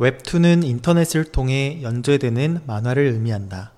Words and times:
웹툰은 0.00 0.62
인터넷을 0.62 1.24
통해 1.32 1.82
연재되는 1.82 2.66
만화를 2.68 3.02
의미한다. 3.02 3.72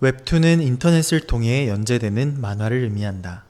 웹툰은 0.00 0.60
인터넷을 0.60 1.26
통해 1.26 1.68
연재되는 1.68 2.38
만화를 2.38 2.82
의미한다. 2.82 3.46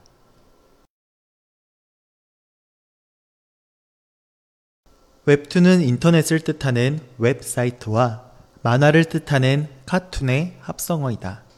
웹툰은 5.25 5.81
인터넷을 5.81 6.39
뜻하는 6.39 7.01
웹사이트와 7.17 8.31
만화를 8.61 9.03
뜻하는 9.03 9.67
카툰의 9.85 10.55
합성어이다. 10.61 11.52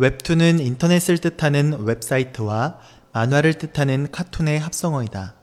웹툰은 0.00 0.60
인터넷을 0.60 1.18
뜻하는 1.18 1.84
웹사이트와 1.84 2.80
만화를 3.12 3.58
뜻하는 3.58 4.10
카툰의 4.10 4.58
합성어이다. 4.58 5.34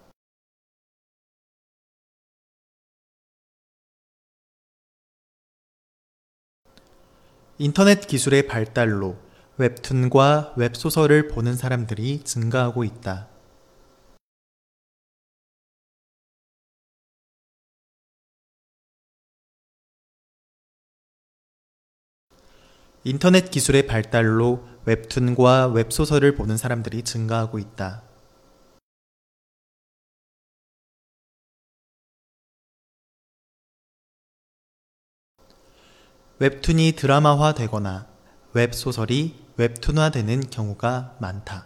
인터넷 7.59 8.07
기술의 8.07 8.47
발달로 8.47 9.19
웹툰과 9.57 10.55
웹소설을 10.57 11.27
보는 11.27 11.55
사람들이 11.55 12.23
증가하고 12.23 12.83
있다. 12.83 13.36
인터넷 23.07 23.51
기술의 23.51 23.87
발달로 23.87 24.67
웹툰과 24.83 25.67
웹소설을 25.67 26.35
보는 26.35 26.57
사람들이 26.57 27.03
증가하고 27.03 27.57
있다. 27.57 28.03
웹툰이 36.39 36.97
드라마화 36.97 37.53
되거나 37.53 38.09
웹소설이 38.51 39.53
웹툰화 39.55 40.09
되는 40.09 40.41
경우가 40.41 41.15
많다. 41.21 41.65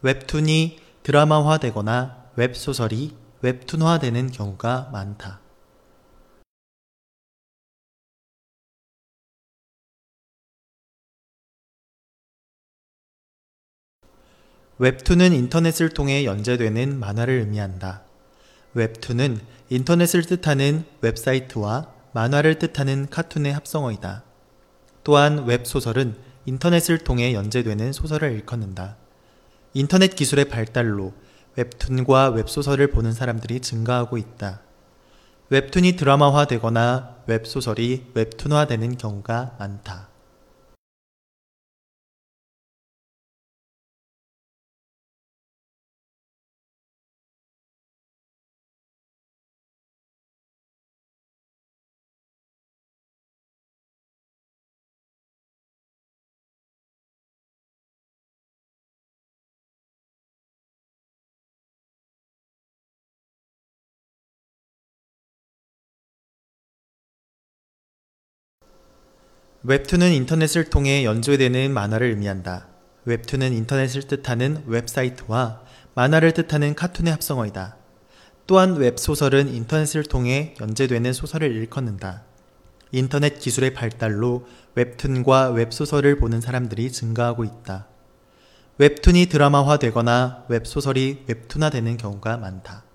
웹툰이 0.00 0.80
드라마화 1.02 1.58
되거나 1.58 2.27
웹소설이 2.38 3.16
웹툰화 3.42 3.98
되는 3.98 4.30
경우가 4.30 4.90
많다. 4.92 5.40
웹툰은 14.78 15.32
인터넷을 15.32 15.88
통해 15.88 16.24
연재되는 16.24 17.00
만화를 17.00 17.40
의미한다. 17.40 18.04
웹툰은 18.74 19.40
인터넷을 19.70 20.22
뜻하는 20.22 20.84
웹사이트와 21.00 21.92
만화를 22.12 22.60
뜻하는 22.60 23.08
카툰의 23.10 23.52
합성어이다. 23.52 24.22
또한 25.02 25.44
웹소설은 25.44 26.16
인터넷을 26.46 26.98
통해 26.98 27.34
연재되는 27.34 27.92
소설을 27.92 28.30
일컫는다. 28.30 28.96
인터넷 29.74 30.14
기술의 30.14 30.48
발달로 30.48 31.12
웹툰과 31.58 32.28
웹소설을 32.28 32.92
보는 32.92 33.12
사람들이 33.12 33.58
증가하고 33.58 34.16
있다. 34.16 34.60
웹툰이 35.50 35.96
드라마화 35.96 36.44
되거나 36.44 37.16
웹소설이 37.26 38.12
웹툰화 38.14 38.68
되는 38.68 38.96
경우가 38.96 39.56
많다. 39.58 40.07
웹툰은 69.68 70.12
인터넷을 70.14 70.70
통해 70.70 71.04
연재되는 71.04 71.74
만화를 71.74 72.06
의미한다. 72.06 72.68
웹툰은 73.04 73.52
인터넷을 73.52 74.04
뜻하는 74.04 74.62
웹사이트와 74.64 75.60
만화를 75.92 76.32
뜻하는 76.32 76.74
카툰의 76.74 77.12
합성어이다. 77.12 77.76
또한 78.46 78.76
웹소설은 78.76 79.50
인터넷을 79.50 80.04
통해 80.04 80.54
연재되는 80.58 81.12
소설을 81.12 81.54
일컫는다. 81.54 82.22
인터넷 82.92 83.38
기술의 83.38 83.74
발달로 83.74 84.46
웹툰과 84.74 85.50
웹소설을 85.50 86.16
보는 86.16 86.40
사람들이 86.40 86.90
증가하고 86.90 87.44
있다. 87.44 87.88
웹툰이 88.78 89.26
드라마화 89.26 89.78
되거나 89.80 90.46
웹소설이 90.48 91.24
웹툰화 91.26 91.68
되는 91.68 91.98
경우가 91.98 92.38
많다. 92.38 92.87